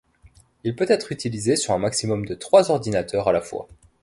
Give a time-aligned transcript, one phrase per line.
[0.63, 3.67] Il peut être utilisé sur un maximum de trois ordinateurs à la fois.